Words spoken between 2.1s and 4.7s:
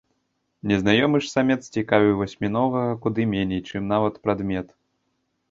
васьмінога куды меней, чым нават прадмет.